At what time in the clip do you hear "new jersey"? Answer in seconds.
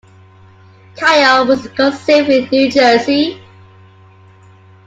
2.49-3.39